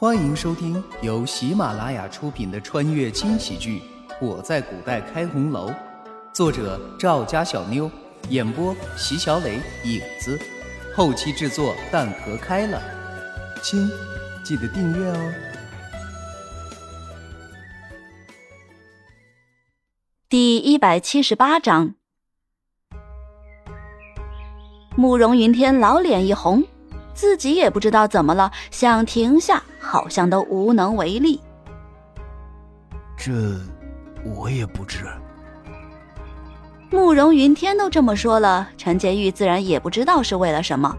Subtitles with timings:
[0.00, 3.82] 欢迎收听由喜马拉雅出品的穿越轻喜剧
[4.26, 5.68] 《我在古代开红楼》，
[6.32, 7.90] 作者赵家小妞，
[8.30, 10.40] 演播席小磊、影子，
[10.96, 12.80] 后期制作蛋壳开了。
[13.62, 13.90] 亲，
[14.42, 15.32] 记得订阅哦。
[20.30, 21.94] 第一百七十八章，
[24.96, 26.64] 慕容云天老脸一红，
[27.14, 31.40] 自己也不知道怎么了，想停下，好像都无能为力。
[33.16, 33.32] 这
[34.24, 35.04] 我也不知。
[36.90, 40.96] 慕容云天都这么说了，陈洁玉自然也不知道是为了什么，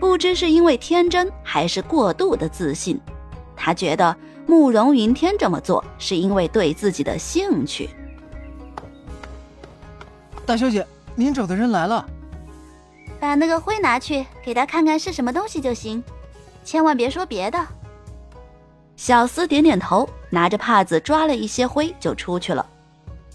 [0.00, 2.98] 不知是因为天真还是过度的自信，
[3.54, 4.16] 他觉得
[4.46, 7.90] 慕容云天这么做是因为对自己的兴趣。
[10.44, 12.04] 大小姐，您找的人来了。
[13.20, 16.02] 把那个灰拿去，给他看看是什么东西就行，
[16.64, 17.66] 千万别说别的。
[18.96, 22.64] 小厮点点头，拿着帕子抓了一些灰就出去了。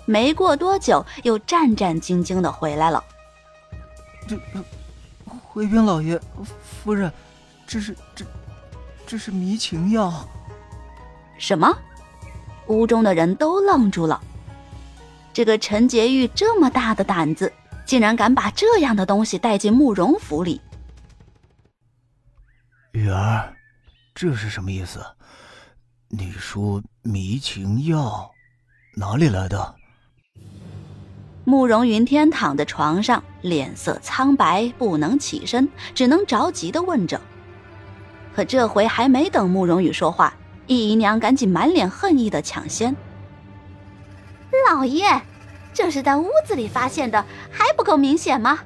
[0.06, 3.04] 没过多久，又战战兢兢的回来了。
[4.28, 4.38] 这，
[5.48, 6.20] 回禀老爷
[6.64, 7.12] 夫人，
[7.68, 8.26] 这是这，
[9.06, 10.12] 这是迷情药。
[11.38, 11.78] 什么？
[12.68, 14.22] 屋中的人都愣住了。
[15.34, 17.52] 这个陈洁玉这么大的胆子，
[17.86, 20.62] 竟然敢把这样的东西带进慕容府里。
[22.92, 23.54] 雨儿，
[24.14, 25.06] 这是什么意思？
[26.10, 28.30] 你说迷情药
[28.96, 29.76] 哪里来的？
[31.44, 37.20] 慕容云天躺在床上，脸色苍白，不能起身，只能着急的问着。
[38.36, 40.34] 可这回还没等慕容羽说话，
[40.68, 42.96] 易姨娘赶紧满脸恨意的抢先。
[44.70, 45.22] 老爷，
[45.74, 48.60] 这是在屋子里发现的，还不够明显吗？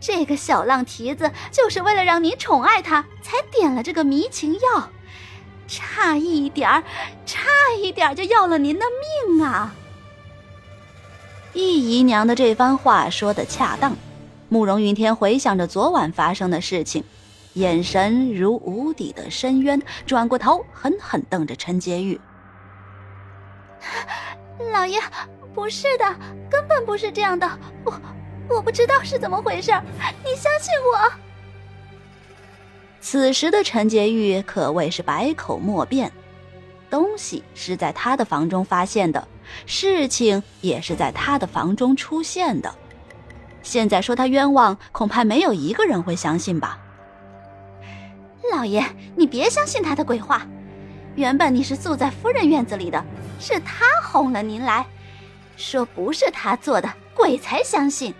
[0.00, 4.90] 这个小浪蹄子就是为了让您宠爱他，才点了这个迷情药，
[5.68, 6.82] 差一点儿，
[7.24, 7.48] 差
[7.80, 8.84] 一点儿就要了您的
[9.28, 9.72] 命啊！
[11.52, 13.96] 易姨娘的这番话说的恰当，
[14.48, 17.04] 慕容云天回想着昨晚发生的事情，
[17.52, 22.20] 眼神如无底的深渊，转过头狠狠瞪着陈洁玉。
[24.72, 24.98] 老爷，
[25.54, 26.04] 不是的，
[26.50, 27.48] 根本不是这样的。
[27.84, 28.00] 我
[28.48, 29.70] 我不知道是怎么回事，
[30.24, 31.12] 你相信我。
[33.00, 36.10] 此时的陈洁玉可谓是百口莫辩，
[36.88, 39.26] 东西是在他的房中发现的，
[39.66, 42.72] 事情也是在他的房中出现的。
[43.62, 46.78] 现在说他冤枉，恐怕没有一个人会相信吧。
[48.52, 48.84] 老爷，
[49.16, 50.46] 你别相信他的鬼话。
[51.14, 53.04] 原本你是住在夫人院子里的，
[53.38, 54.86] 是他哄了您来，
[55.56, 58.14] 说不是他做的，鬼才相信。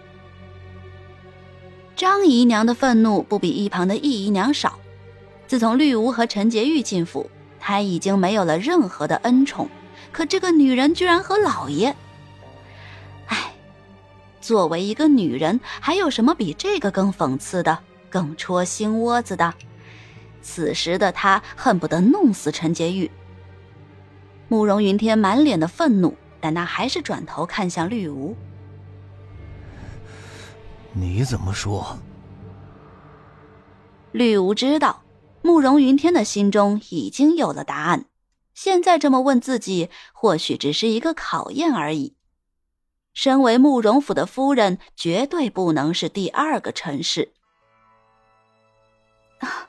[1.95, 4.79] 张姨娘的愤怒不比一旁的易姨娘少。
[5.47, 9.69] 自从绿芜和陈洁玉进府，她已经没有了任何的恩宠，
[10.11, 11.95] 可这个女人居然和老爷……
[13.27, 13.53] 哎，
[14.41, 17.79] 作为一个女人，还有什么比这个更讽刺的、
[18.09, 19.53] 更戳心窝子的？
[20.41, 23.11] 此时的他恨不得弄死陈洁玉。
[24.49, 28.35] 慕容云天满脸的愤怒，但他还是转头看向绿芜。
[30.93, 31.97] 你怎么说？
[34.11, 35.05] 绿芜知道
[35.41, 38.05] 慕容云天的心中已经有了答案，
[38.53, 42.17] 现在这么问自己，或许只是一个考验而已。
[43.15, 47.33] 身为慕容府的夫人，绝对不能是第二个陈氏。
[49.39, 49.69] 啊。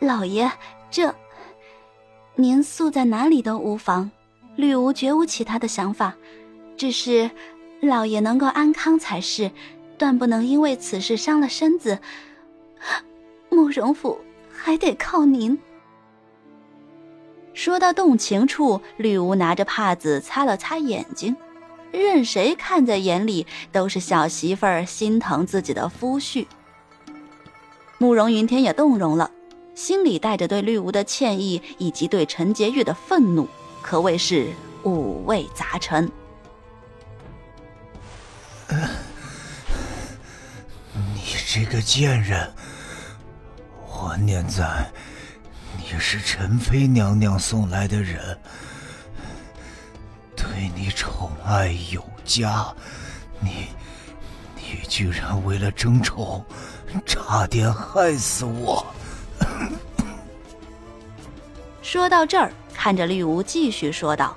[0.00, 0.48] 老爷，
[0.92, 1.12] 这
[2.36, 4.10] 您宿在哪里都无妨，
[4.58, 6.16] 绿芜绝无其他的想法，
[6.76, 7.30] 只是
[7.80, 9.52] 老爷能够安康才是，
[9.96, 12.00] 断不能因为此事伤了身子。
[13.50, 14.18] 慕容府
[14.50, 15.56] 还得靠您。
[17.54, 21.36] 说到动情处，绿芜拿着帕子擦了擦眼睛，
[21.92, 26.46] 任谁看在眼里都是小媳妇儿心疼自己的夫婿。
[27.98, 29.30] 慕容云天也动容了。
[29.76, 33.46] 心里带着对绿芜的歉意，以及对陈洁玉的愤怒，
[33.82, 34.52] 可谓是
[34.84, 36.10] 五味杂陈。
[41.14, 42.52] 你这个贱人！
[43.86, 44.88] 我念在
[45.76, 48.38] 你是陈妃娘娘送来的人，
[50.36, 52.72] 对你宠爱有加，
[53.40, 53.68] 你
[54.54, 56.44] 你居然为了争宠，
[57.04, 58.86] 差点害死我！
[61.82, 64.36] 说到这儿，看着绿芜，继续说道：“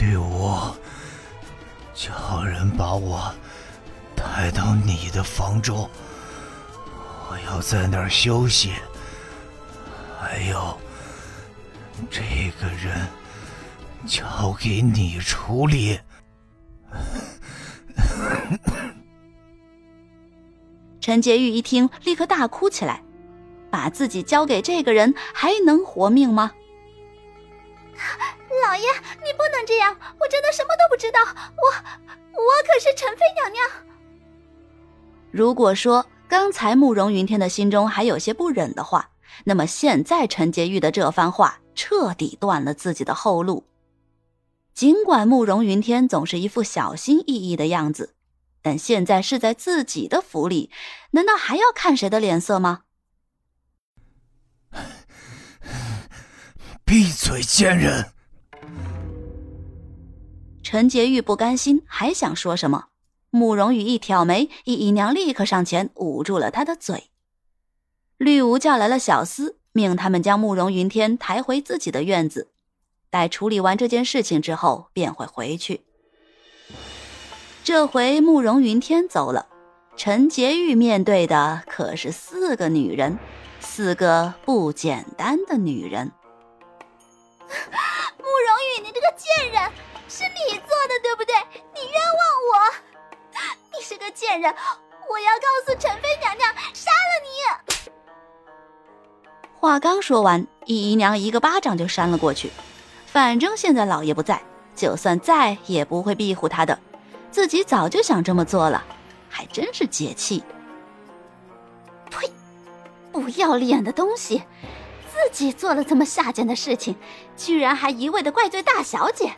[0.00, 0.74] 绿芜，
[1.94, 3.32] 叫人把我
[4.16, 5.88] 抬到你的房中，
[7.30, 8.72] 我要在那儿休息。
[10.20, 10.76] 还有，
[12.10, 12.20] 这
[12.60, 13.06] 个人
[14.04, 16.00] 交给你处理。
[21.00, 23.00] 陈洁玉一听，立刻大哭起来，
[23.72, 26.52] 把自己交给这个人，还能活命吗？
[28.62, 28.86] 老爷，
[29.24, 29.96] 你不能这样！
[30.20, 31.68] 我真的什么都不知道，我
[32.32, 33.66] 我可是陈妃娘娘。
[35.30, 39.08] 如果说刚才慕容云天的心中还有些不忍的话，
[39.44, 43.64] 那么现在陈洁玉的这番话彻底断了自己的后路。
[44.74, 48.14] 尽管慕容云天总是一副小心翼翼的样子，
[48.60, 50.70] 但现在是在自己的府里，
[51.12, 52.82] 难道还要看谁的脸色吗？
[57.32, 58.04] 嘴，贱人！
[60.62, 62.88] 陈洁玉不甘心，还想说什么。
[63.30, 67.04] 慕容羽一挑眉，一姨娘立刻上前捂住了他的嘴。
[68.18, 72.50] 绿芜叫来了小厮，命他们将慕容云天抬回自己的院子。
[73.08, 75.80] 待处理完这件事情之后，便会回去。
[77.64, 79.46] 这回慕容云天走了，
[79.96, 83.18] 陈洁玉面对的可是四个女人，
[83.58, 86.12] 四个不简单的女人。
[88.18, 89.72] 慕容羽，你这个贱人！
[90.08, 91.34] 是你做的，对不对？
[91.74, 92.54] 你冤枉我！
[93.72, 94.54] 你是个贱人！
[95.08, 97.90] 我要告诉陈妃娘娘，杀了你！
[99.58, 102.50] 话刚说完，易姨娘一个巴掌就扇了过去。
[103.06, 104.42] 反正现在老爷不在，
[104.74, 106.78] 就算在也不会庇护他的。
[107.30, 108.84] 自己早就想这么做了，
[109.28, 110.42] 还真是解气。
[112.10, 112.30] 呸！
[113.12, 114.42] 不要脸的东西！
[115.22, 116.96] 自己做了这么下贱的事情，
[117.36, 119.32] 居然还一味的怪罪大小姐！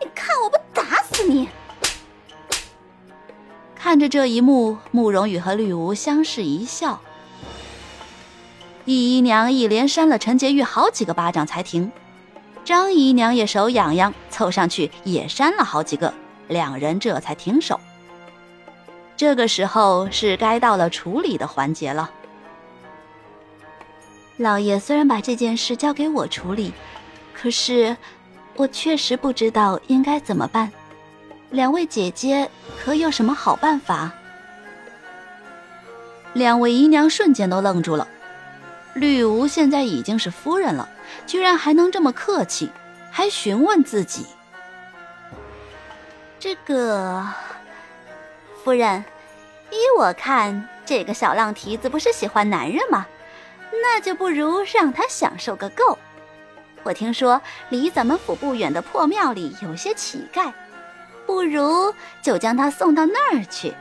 [0.00, 1.48] 你看我不打死你！
[3.74, 7.00] 看着这一幕，慕容羽和绿芜相视一笑。
[8.84, 11.90] 易姨娘一连扇了陈洁玉好几个巴掌才停，
[12.64, 16.12] 张姨娘也手痒痒，凑上去也扇了好几个，
[16.48, 17.78] 两人这才停手。
[19.16, 22.10] 这个时候是该到了处理的环节了。
[24.38, 26.72] 老爷虽然把这件事交给我处理，
[27.34, 27.96] 可是……
[28.56, 30.72] 我确实不知道应该怎么办，
[31.50, 32.50] 两位姐姐
[32.82, 34.12] 可有什么好办法？
[36.32, 38.08] 两位姨娘瞬间都愣住了。
[38.94, 40.88] 绿芜现在已经是夫人了，
[41.24, 42.68] 居然还能这么客气，
[43.12, 44.26] 还询问自己。
[46.40, 47.24] 这个
[48.64, 49.04] 夫人，
[49.70, 53.06] 依我看，这个小浪蹄子不是喜欢男人吗？
[53.70, 55.98] 那就不如让他享受个够。
[56.82, 60.52] 我听说离咱们府不远的破庙里有些乞丐，
[61.26, 63.74] 不如就将他送到那儿去。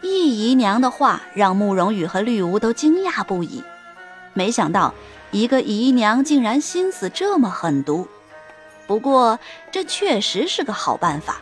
[0.00, 3.62] 易姨娘的话让慕容羽和绿芜都惊讶不已，
[4.32, 4.94] 没想到
[5.30, 8.06] 一个姨娘竟然心思这么狠毒。
[8.86, 9.38] 不过
[9.72, 11.40] 这确实是个好办法，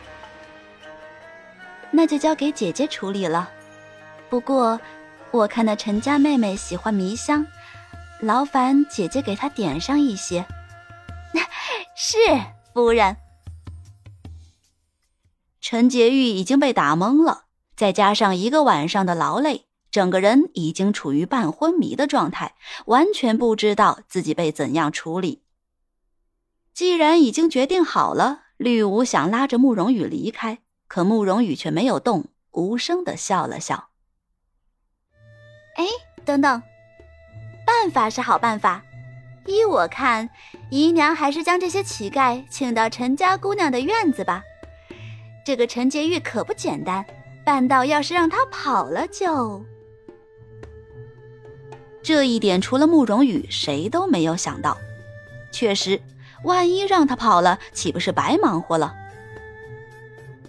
[1.91, 3.49] 那就交给姐姐处理了。
[4.29, 4.79] 不过
[5.33, 7.43] 我看那陈家妹妹喜欢迷香。
[8.21, 10.45] 劳烦姐姐给她点上一些。
[11.97, 12.17] 是
[12.71, 13.17] 夫人。
[15.59, 17.45] 陈洁玉已经被打懵了，
[17.75, 22.53] 再加上一个晚上的劳累，整个人已经处于半昏迷的状态，
[22.85, 25.41] 完全不知道自己被怎样处理。
[26.75, 33.89] 既然已经决定好了，绿芜想拉着慕容羽离开，可慕容羽却没有动，无声的笑了笑。
[35.75, 35.85] 哎，
[36.23, 36.61] 等等。
[37.65, 38.83] 办法是好办法，
[39.45, 40.29] 依我看，
[40.69, 44.43] 姨娘还是将这些乞丐请到陈家姑娘的院子吧。
[45.45, 47.05] 这个陈洁玉可不简单，
[47.45, 49.63] 办到要是让他跑了，就……
[52.01, 54.77] 这一点除了慕容羽，谁都没有想到。
[55.51, 56.01] 确实，
[56.43, 58.93] 万一让他跑了，岂不是白忙活了？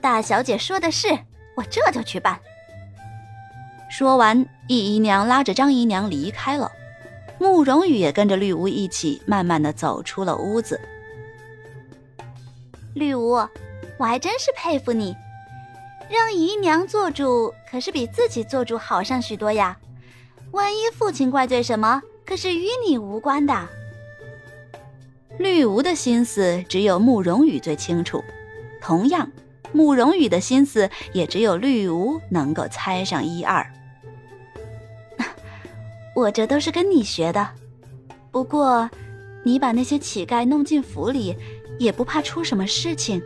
[0.00, 1.08] 大小姐说的是，
[1.54, 2.40] 我这就去办。
[3.96, 6.68] 说完，易姨娘拉着张姨娘离开了。
[7.38, 10.80] 慕容羽也跟着绿芜一起，慢慢的走出了屋子。
[12.94, 13.48] 绿芜，
[13.96, 15.14] 我还真是佩服你，
[16.10, 19.76] 让姨娘做主，可是比自己做主好上许多呀。
[20.50, 23.54] 万一父亲怪罪什么，可是与你无关的。
[25.38, 28.20] 绿芜的心思只有慕容羽最清楚，
[28.80, 29.30] 同样，
[29.70, 33.64] 慕容羽的心思也只有绿芜能够猜上一二。
[36.14, 37.48] 我这都是跟你学的，
[38.30, 38.88] 不过，
[39.44, 41.36] 你把那些乞丐弄进府里，
[41.78, 43.20] 也不怕出什么事情。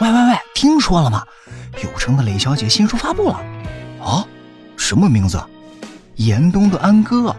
[0.00, 1.24] 喂喂喂，听说了吗？
[1.82, 3.42] 有声的雷小姐新书发布了。
[3.98, 4.26] 啊，
[4.76, 5.42] 什么名字？
[6.16, 7.34] 严冬的安哥，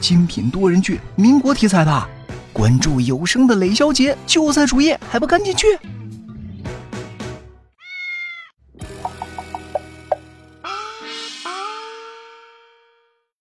[0.00, 2.08] 精品多人剧，民国题材的。
[2.52, 5.66] 关注有声的雷小姐就在主页，还不赶紧去！